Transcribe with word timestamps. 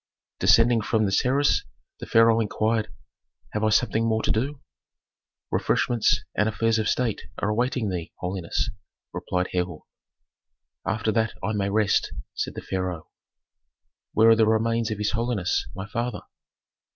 Descending 0.39 0.81
from 0.81 1.05
the 1.05 1.11
terrace 1.11 1.63
the 1.99 2.07
pharaoh 2.07 2.39
inquired, 2.39 2.91
"Have 3.51 3.63
I 3.63 3.69
something 3.69 4.03
more 4.07 4.23
to 4.23 4.31
do?" 4.31 4.59
"Refreshments 5.51 6.23
and 6.35 6.49
affairs 6.49 6.79
of 6.79 6.89
state 6.89 7.27
are 7.37 7.49
awaiting 7.49 7.89
thee, 7.89 8.11
holiness," 8.17 8.71
replied 9.13 9.49
Herhor. 9.51 9.83
"After 10.87 11.11
that 11.11 11.35
I 11.43 11.53
may 11.53 11.69
rest," 11.69 12.13
said 12.33 12.55
the 12.55 12.63
pharaoh. 12.67 13.09
"Where 14.13 14.29
are 14.31 14.35
the 14.35 14.47
remains 14.47 14.89
of 14.89 14.97
his 14.97 15.11
holiness, 15.11 15.67
my 15.75 15.87
father?" 15.87 16.21